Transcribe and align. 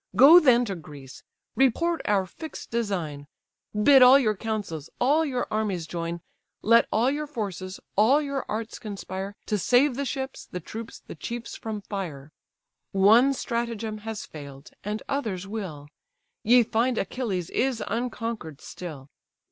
Go 0.15 0.39
then 0.39 0.65
to 0.65 0.73
Greece, 0.73 1.21
report 1.55 2.01
our 2.05 2.25
fix'd 2.25 2.71
design; 2.71 3.27
Bid 3.83 4.01
all 4.01 4.17
your 4.17 4.35
counsels, 4.35 4.89
all 4.99 5.23
your 5.23 5.45
armies 5.51 5.85
join, 5.85 6.21
Let 6.63 6.87
all 6.91 7.11
your 7.11 7.27
forces, 7.27 7.79
all 7.95 8.19
your 8.19 8.43
arts 8.49 8.79
conspire, 8.79 9.35
To 9.45 9.59
save 9.59 9.93
the 9.93 10.05
ships, 10.05 10.47
the 10.49 10.59
troops, 10.59 11.03
the 11.05 11.13
chiefs, 11.13 11.55
from 11.55 11.83
fire. 11.83 12.31
One 12.91 13.31
stratagem 13.31 13.99
has 13.99 14.25
fail'd, 14.25 14.71
and 14.83 15.03
others 15.07 15.45
will: 15.47 15.87
Ye 16.41 16.63
find, 16.63 16.97
Achilles 16.97 17.51
is 17.51 17.83
unconquer'd 17.85 18.59
still. 18.59 19.11